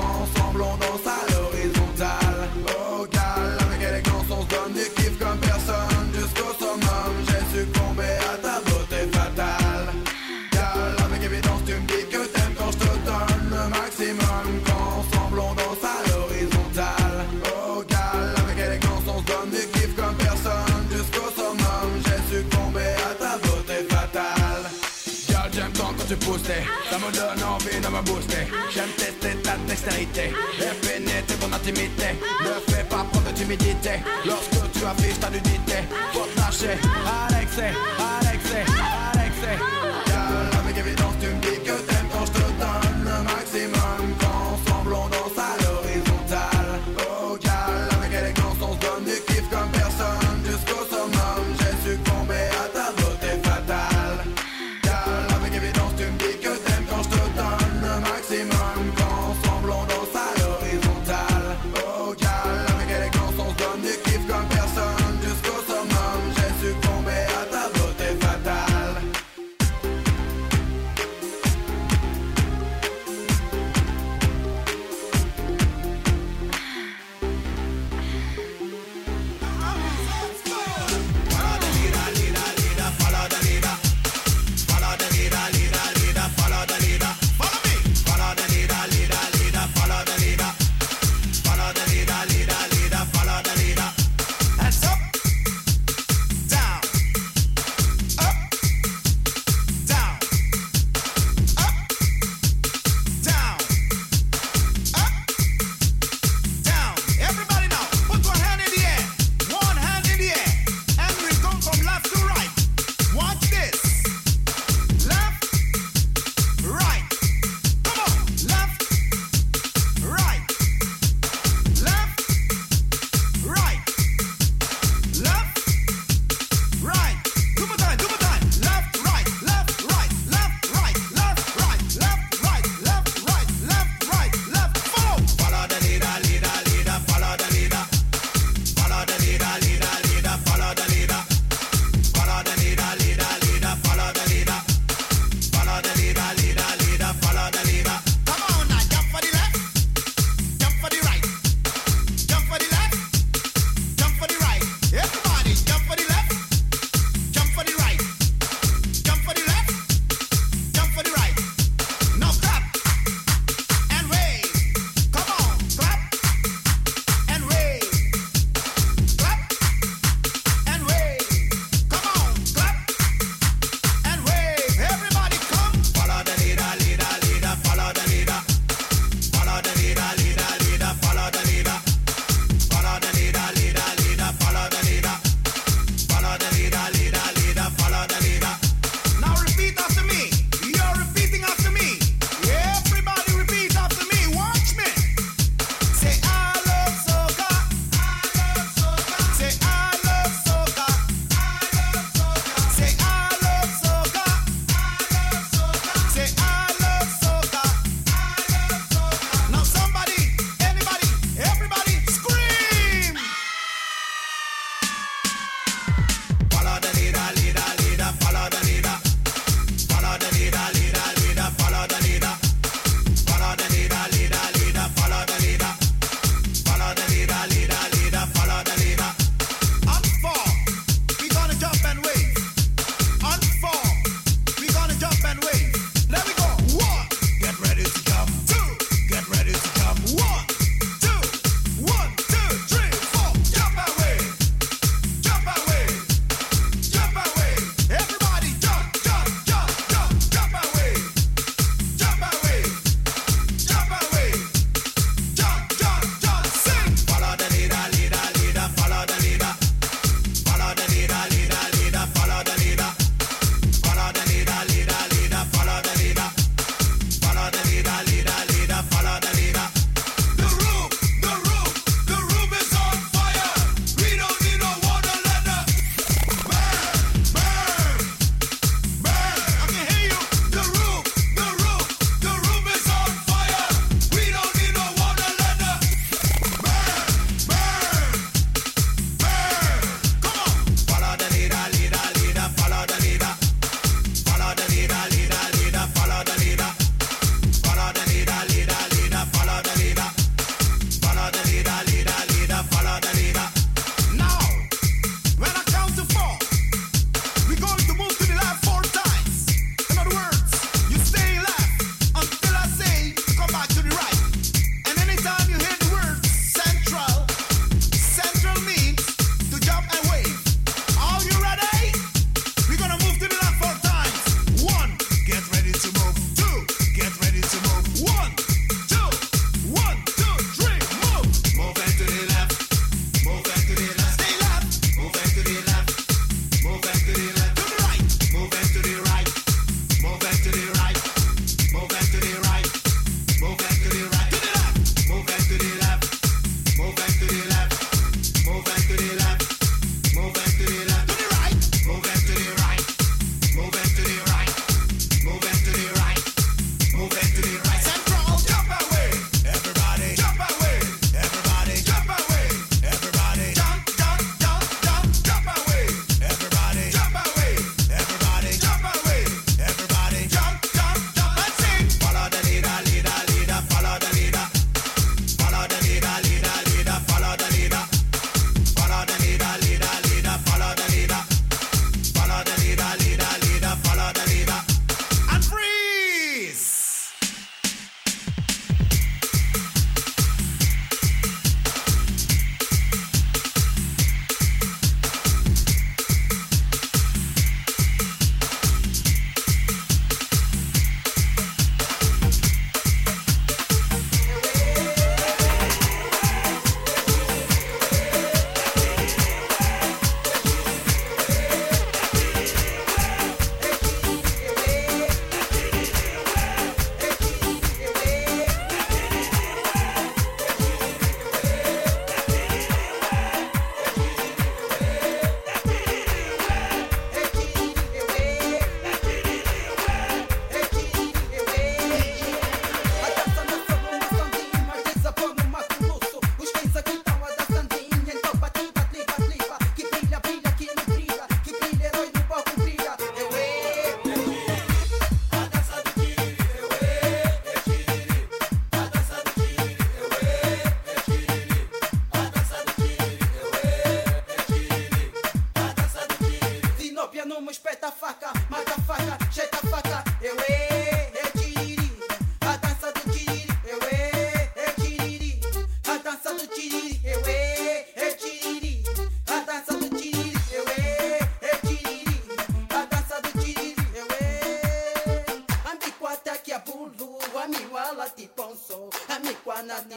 booster 28.02 28.46
J'aime 28.74 28.90
tester 28.96 29.36
ta 29.42 29.56
dextérité. 29.66 30.32
Et 30.58 30.86
pénétrer 30.86 31.36
ton 31.40 31.52
intimité. 31.52 32.08
Ne 32.42 32.72
fais 32.72 32.84
pas 32.84 33.04
preuve 33.10 33.28
de 33.28 33.38
timidité. 33.38 33.90
Lorsque 34.26 34.72
tu 34.72 34.84
affiches 34.84 35.20
ta 35.20 35.30
nudité 35.30 35.78
Faut 36.12 36.26
te 36.26 36.40
lâcher. 36.40 36.78
À 37.06 37.38
l'excès 37.38 37.72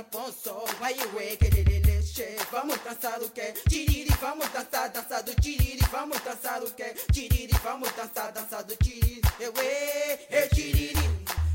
Afonso, 0.01 0.65
vai 0.79 0.95
ué, 1.15 1.35
querereleche 1.37 2.35
Vamos 2.51 2.75
dançar 2.83 3.21
o 3.21 3.29
que? 3.29 3.53
Tiriri, 3.69 4.09
vamos 4.19 4.49
dançar, 4.49 4.89
dançar 4.89 5.21
do 5.21 5.35
tiriri. 5.35 5.79
Vamos 5.91 6.19
dançar 6.21 6.63
o 6.63 6.71
que? 6.71 6.95
Tiriri, 7.13 7.53
vamos 7.63 7.91
dançar, 7.91 8.31
dançar 8.31 8.63
do 8.63 8.75
tiriri. 8.77 9.21
Euê, 9.39 10.19
eu 10.31 10.49
tiriri. 10.49 10.93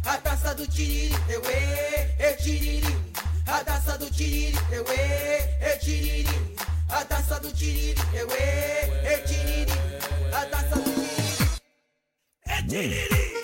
A 0.04 0.16
dança 0.18 0.54
do 0.54 0.64
tiriri. 0.68 1.14
Euê, 1.28 2.14
eu 2.20 2.36
tiriri. 2.36 2.96
A 3.48 3.62
dança 3.64 3.98
do 3.98 4.08
tiriri. 4.10 4.56
Euê, 4.72 5.72
eu 5.72 5.78
tiriri. 5.80 6.56
A 6.88 7.02
dança 7.02 7.40
do 7.40 7.52
tiriri. 7.52 8.00
Eu 8.14 8.30
Euê, 8.30 8.38
é 8.38 9.14
eu 9.14 9.24
tiriri. 9.26 9.72
A 10.32 10.44
dança 10.44 10.76
do 10.76 10.92
tiriri. 10.92 11.60
É 12.46 12.62
tiriri. 12.62 13.35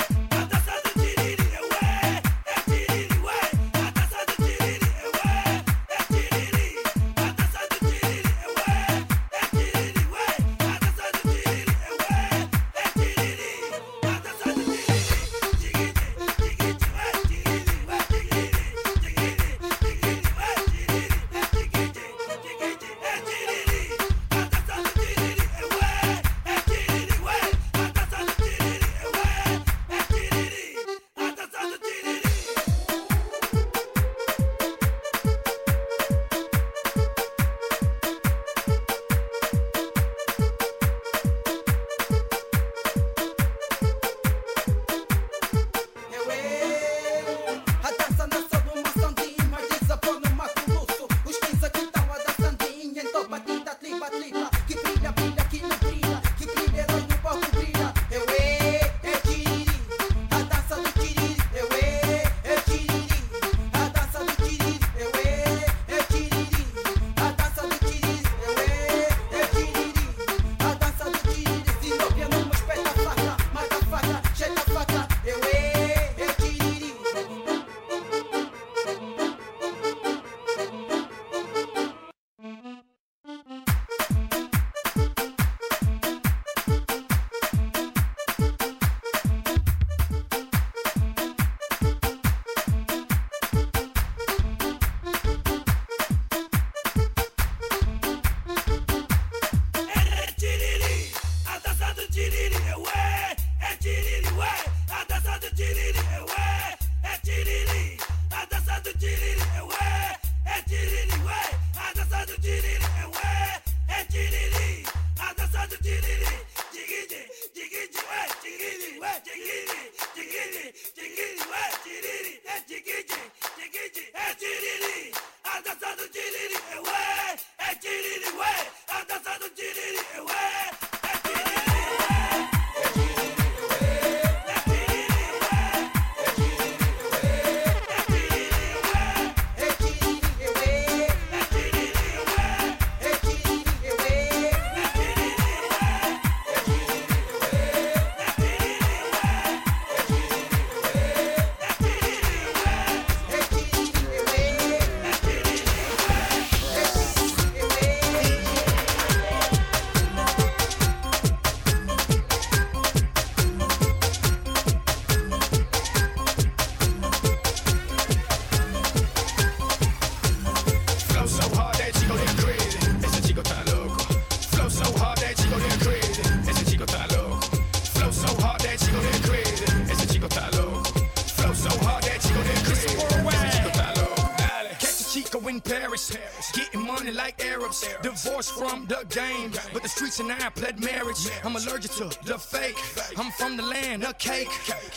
the 188.92 189.06
game, 189.06 189.50
but 189.72 189.82
the 189.82 189.88
streets 189.88 190.20
and 190.20 190.30
I 190.30 190.50
pled 190.50 190.80
marriage. 190.80 191.28
I'm 191.44 191.56
allergic 191.56 191.92
to 191.92 192.04
the 192.24 192.38
fake. 192.38 192.76
I'm 193.16 193.30
from 193.32 193.56
the 193.56 193.62
land 193.62 194.04
of 194.04 194.18
cake, 194.18 194.50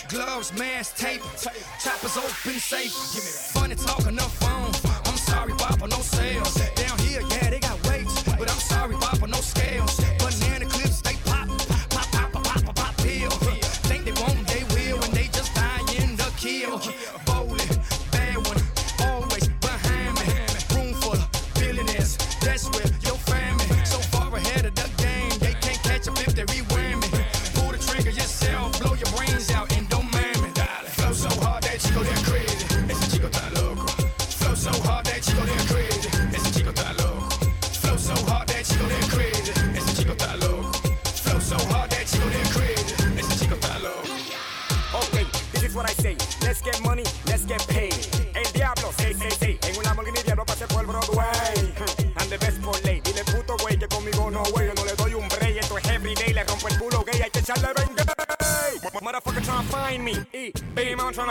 gloves, 0.09 0.51
mask, 0.57 0.97
tape, 0.97 1.21
choppers 1.81 2.17
open 2.17 2.59
safe. 2.59 3.34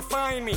Find 0.03 0.45
me. 0.45 0.53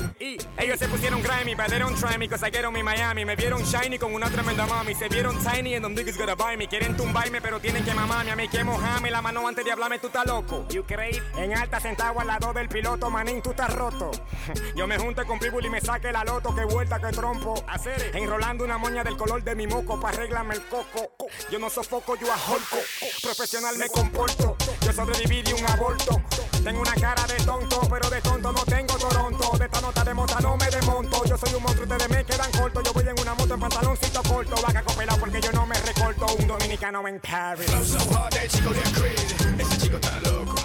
Ellos 0.58 0.80
se 0.80 0.88
pusieron 0.88 1.22
grimy, 1.22 1.56
but 1.56 1.68
they 1.68 1.80
don't 1.80 1.98
try 1.98 2.18
me, 2.18 2.28
cause 2.28 2.44
I 2.44 2.50
get 2.50 2.66
on 2.66 2.74
me 2.74 2.84
Miami. 2.84 3.26
Me 3.26 3.36
vieron 3.36 3.64
shiny 3.64 3.98
con 3.98 4.14
una 4.14 4.30
tremenda 4.30 4.66
mami. 4.66 4.94
Se 4.96 5.08
vieron 5.10 5.38
tiny 5.44 5.76
and 5.76 5.84
them 5.84 5.96
niggas 5.96 6.18
gonna 6.18 6.36
buy 6.36 6.58
me. 6.58 6.68
Quieren 6.68 6.96
tumbarme, 6.96 7.42
pero 7.42 7.60
tienen 7.60 7.84
que 7.84 7.94
mamarme. 7.94 8.32
A 8.32 8.36
mí 8.36 8.48
que 8.48 8.64
mojarme 8.64 9.12
la 9.12 9.22
mano 9.22 9.48
antes 9.48 9.64
de 9.66 9.72
hablarme, 9.72 10.00
tú 10.00 10.08
estás 10.08 10.26
loco. 10.26 10.66
You 10.70 10.84
crazy? 10.84 11.22
En 11.38 11.56
alta 11.56 11.80
sentado 11.80 12.20
al 12.20 12.28
lado 12.28 12.54
del 12.54 12.70
piloto, 12.70 13.10
manín, 13.10 13.42
tú 13.42 13.52
estás 13.52 13.74
roto. 13.74 14.12
Yo 14.76 14.88
me 14.88 14.98
junte 14.98 15.26
con 15.26 15.40
Pitbull 15.40 15.66
y 15.66 15.70
me 15.70 15.82
saque 15.82 16.12
la 16.12 16.24
loto, 16.24 16.54
que 16.56 16.66
vuelta, 16.66 17.00
que 17.00 17.10
trompo. 17.10 17.64
Hacer 17.68 18.12
enrolando 18.16 18.64
una 18.64 18.78
moña 18.78 19.04
del 19.04 19.18
color 19.18 19.44
de 19.44 19.56
mi 19.56 19.68
moco, 19.68 20.00
pa' 20.00 20.10
arreglarme 20.10 20.56
el 20.56 20.62
coco. 20.64 21.12
Yo 21.52 21.60
no 21.60 21.70
sofoco, 21.70 22.16
yo 22.16 22.32
ajolco. 22.32 22.78
Profesional 23.22 23.78
me 23.78 23.88
comporto. 23.90 24.56
Yo 24.88 24.94
sobreviví 24.94 25.42
de 25.42 25.54
un 25.54 25.70
aborto. 25.70 26.22
Tengo 26.64 26.80
una 26.80 26.94
cara 26.94 27.22
de 27.28 27.36
tonto, 27.44 27.82
pero 27.90 28.10
de 28.10 28.22
tonto 28.22 28.54
no 28.54 28.64
tengo 28.64 28.98
Toronto. 28.98 29.58
De 29.58 29.66
esta 29.66 29.82
nota 29.82 30.02
de 30.06 30.14
mota 30.14 30.40
no 30.40 30.56
me 30.56 30.66
desmonto. 30.70 31.26
Yo 31.26 31.38
soy 31.38 31.56
un 31.56 31.64
monstruo, 31.64 31.86
ustedes 31.86 32.10
me 32.10 32.24
quedan 32.24 32.50
cortos. 32.52 32.84
Yo 32.86 32.94
voy 32.94 33.04
en 33.06 33.20
una 33.20 33.34
moto 33.36 33.54
en 33.56 33.60
pantaloncito 33.60 34.24
corto. 34.24 34.56
Vaca 34.66 34.82
copelado 34.84 35.20
porque 35.20 35.42
yo 35.42 35.52
no 35.52 35.66
me 35.66 35.76
recorto. 35.82 36.26
Un 36.40 36.48
dominicano 36.48 37.06
en 37.06 37.20
Paris. 37.20 37.70
Flow 37.70 37.84
so 37.84 37.98
hard 38.16 38.32
that 38.32 38.48
chico 38.48 38.70
de 38.70 38.82
crazy. 38.94 39.36
Ese 39.60 39.78
chico 39.78 39.98
está 39.98 40.22
loco. 40.22 40.56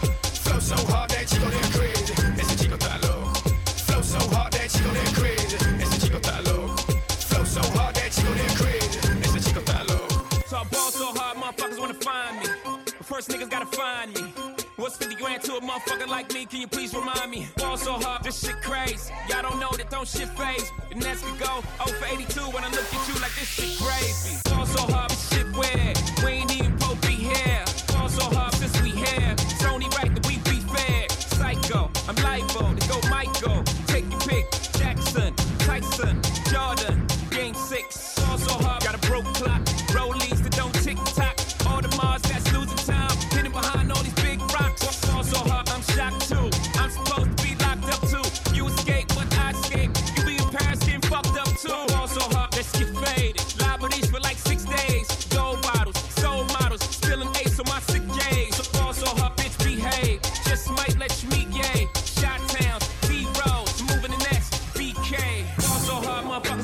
Flow 0.45 0.61
so 0.61 0.77
hard 0.95 1.11
that 1.11 1.27
chico 1.27 1.51
de 1.51 1.59
crazy. 1.77 2.14
Ese 2.39 2.57
chico 2.57 2.75
está 2.77 2.99
loco. 2.99 3.33
Flow 3.87 4.03
so 4.05 4.18
hard 4.37 4.53
that 4.53 4.68
chico 4.70 4.91
de 4.93 5.03
crazy. 5.20 5.57
Ese 5.83 5.99
chico 5.99 6.18
está 6.18 6.41
loco. 6.43 6.77
Flow 7.27 7.45
so 7.45 7.61
hard 7.77 7.97
that 7.97 8.12
chico 8.12 8.33
de 8.35 8.51
first 13.23 13.41
niggas 13.41 13.51
gotta 13.51 13.66
find 13.77 14.14
me. 14.14 14.33
What's 14.77 14.97
50 14.97 15.16
grand 15.16 15.43
to 15.43 15.55
a 15.57 15.61
motherfucker 15.61 16.09
like 16.09 16.33
me? 16.33 16.47
Can 16.47 16.61
you 16.61 16.66
please 16.66 16.95
remind 16.95 17.31
me? 17.31 17.47
Ball 17.57 17.77
so 17.77 17.93
hard, 17.93 18.25
this 18.25 18.45
shit 18.45 18.61
crazy. 18.62 19.12
Y'all 19.29 19.43
don't 19.43 19.61
know 19.61 19.70
that 19.77 19.91
don't 19.91 20.09
shit 20.09 20.29
phase. 20.31 20.70
And 20.91 21.01
next 21.01 21.23
could 21.23 21.39
go 21.39 21.62
0 21.85 21.99
for 21.99 22.07
82 22.07 22.41
when 22.55 22.64
I 22.64 22.68
look 22.68 22.93
at 22.93 23.09
you 23.09 23.14
like 23.20 23.35
this 23.39 23.49
shit 23.49 23.79
crazy. 23.79 24.41
Ball 24.51 24.66
so 24.66 24.83
hard, 24.93 25.11
this 25.11 25.29
shit 25.31 25.47
weird. 25.57 25.99
We 26.25 26.41
ain't 26.41 26.55
even 26.57 26.77
be 27.01 27.14
here. 27.31 27.64
Ball 27.93 28.09
so 28.09 28.25
hard 28.35 28.51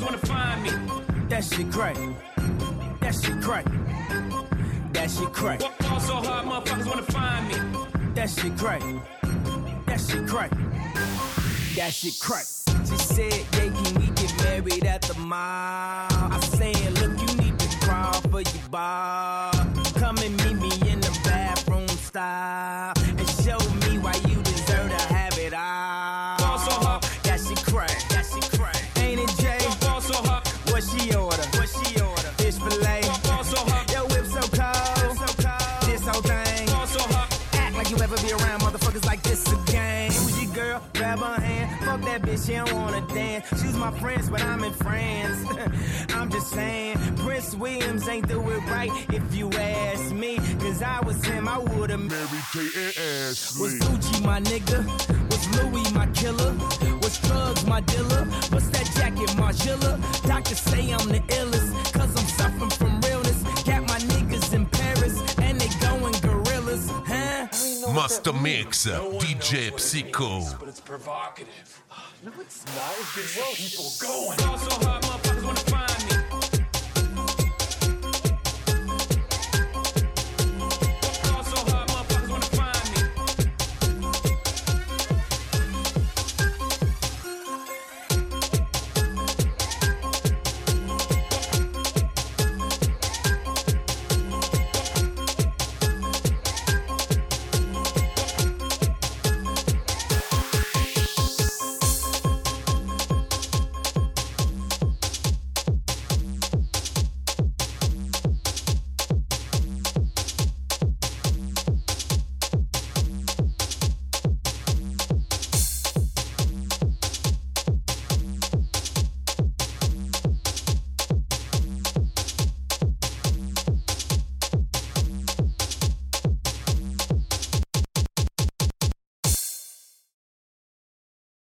wanna 0.08 0.26
find 0.26 0.62
me. 0.62 0.70
That 1.28 1.44
shit 1.44 1.70
crack. 1.70 1.96
That 3.00 3.14
shit 3.14 3.42
crack. 3.42 3.66
That 4.94 5.10
shit 5.10 5.32
crack. 5.34 5.60
Ball 5.60 6.00
so 6.00 6.14
hard, 6.14 6.46
motherfuckers 6.46 6.86
wanna 6.86 7.02
find 7.02 7.48
me. 7.48 7.56
That 8.14 8.30
shit 8.30 8.56
crack. 8.56 8.82
That 9.84 10.00
shit 10.00 10.26
crack. 10.26 10.50
That 11.76 11.92
shit 11.92 12.18
crack. 12.20 12.46
She 12.88 12.96
said, 12.96 13.34
yeah, 13.52 13.82
can 13.82 13.94
we 14.00 14.06
get 14.12 14.32
married 14.44 14.86
at 14.86 15.02
the 15.02 15.18
mall? 15.18 16.08
I 16.10 16.40
said, 16.40 16.92
look, 17.00 17.20
you 17.20 17.36
need 17.42 17.58
to 17.58 17.78
crawl 17.80 18.20
for 18.30 18.40
your 18.40 18.68
bar. 18.70 19.52
Come 19.98 20.16
and 20.24 20.34
meet 20.42 20.56
me 20.56 20.90
in 20.90 21.00
the 21.00 21.20
bathroom 21.22 21.86
style. 21.88 22.94
Grab 41.08 41.20
her 41.20 41.40
hand. 41.40 41.80
Fuck 41.86 42.00
that 42.02 42.20
bitch, 42.20 42.46
she 42.46 42.52
don't 42.52 42.70
wanna 42.74 43.00
dance. 43.14 43.48
She's 43.62 43.74
my 43.74 43.90
friends, 43.98 44.28
but 44.28 44.42
I'm 44.42 44.62
in 44.62 44.74
France. 44.74 45.38
I'm 46.14 46.30
just 46.30 46.50
saying, 46.50 46.98
Prince 47.16 47.54
Williams 47.54 48.06
ain't 48.10 48.28
do 48.28 48.38
it 48.50 48.60
right 48.66 48.90
if 49.08 49.34
you 49.34 49.50
ask 49.52 50.12
me. 50.12 50.36
Cause 50.60 50.82
I 50.82 51.00
was 51.06 51.24
him, 51.24 51.48
I 51.48 51.56
would've 51.56 51.98
married 51.98 52.44
Kate 52.52 52.76
and 52.76 52.98
Ashley. 52.98 53.62
Was 53.62 53.78
Gucci 53.78 54.22
my 54.22 54.38
nigga? 54.40 54.84
Was 55.30 55.44
Louis 55.56 55.90
my 55.94 56.06
killer? 56.08 56.52
Was 57.00 57.18
drugs 57.20 57.64
my 57.64 57.80
dealer? 57.80 58.26
What's 58.50 58.68
that 58.68 58.90
jacket, 58.94 59.30
Margilla? 59.40 59.96
Doctors 60.28 60.60
say 60.60 60.92
I'm 60.92 61.08
the 61.08 61.20
illest, 61.20 61.94
cause 61.94 62.14
I'm 62.20 62.28
suffering 62.36 62.70
from 62.70 62.97
huh? 67.88 67.94
Master 67.94 68.32
Mix, 68.32 68.86
DJ 68.86 69.78
Psycho. 69.78 70.40
But 70.58 70.68
it's 70.68 70.80
provocative. 70.80 71.82
No, 72.24 72.32
it's 72.40 72.64
not. 72.66 72.92
It 72.98 73.34
gets 73.34 73.56
people 73.56 73.90
going. 74.08 75.97